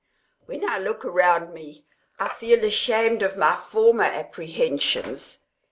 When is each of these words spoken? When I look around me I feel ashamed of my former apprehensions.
When 0.47 0.67
I 0.67 0.79
look 0.79 1.05
around 1.05 1.53
me 1.53 1.85
I 2.17 2.27
feel 2.27 2.65
ashamed 2.65 3.21
of 3.21 3.37
my 3.37 3.55
former 3.55 4.01
apprehensions. 4.05 5.43